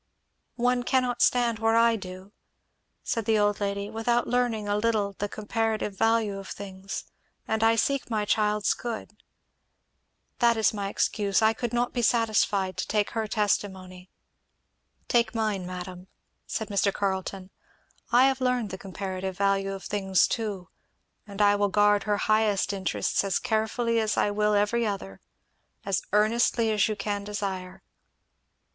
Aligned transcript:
"One 0.55 0.81
cannot 0.81 1.21
stand 1.21 1.59
where 1.59 1.75
I 1.75 1.95
do," 1.95 2.31
said 3.03 3.25
the 3.25 3.37
old 3.37 3.59
lady, 3.59 3.87
"without 3.91 4.25
learning 4.25 4.67
a 4.67 4.75
little 4.75 5.13
the 5.19 5.29
comparative 5.29 5.95
value 5.95 6.39
of 6.39 6.47
things; 6.47 7.03
and 7.47 7.63
I 7.63 7.75
seek 7.75 8.09
my 8.09 8.25
child's 8.25 8.73
good, 8.73 9.15
that 10.39 10.57
is 10.57 10.73
my 10.73 10.89
excuse. 10.89 11.43
I 11.43 11.53
could 11.53 11.71
not 11.71 11.93
be 11.93 12.01
satisfied 12.01 12.77
to 12.77 12.87
take 12.87 13.11
her 13.11 13.27
testimony" 13.27 14.09
"Take 15.07 15.35
mine, 15.35 15.67
madam," 15.67 16.07
said 16.47 16.69
Mr. 16.69 16.91
Carleton. 16.91 17.51
"I 18.11 18.25
have 18.25 18.41
learned 18.41 18.71
the 18.71 18.79
comparative 18.79 19.37
value 19.37 19.71
of 19.71 19.83
things 19.83 20.25
too; 20.27 20.69
and 21.27 21.43
I 21.43 21.55
will 21.55 21.69
guard 21.69 22.05
her 22.05 22.17
highest 22.17 22.73
interests 22.73 23.23
as 23.23 23.37
carefully 23.37 23.99
as 23.99 24.17
I 24.17 24.31
will 24.31 24.55
every 24.55 24.83
other 24.83 25.21
as 25.85 26.01
earnestly 26.11 26.71
as 26.71 26.87
you 26.87 26.95
can 26.95 27.23
desire." 27.23 27.83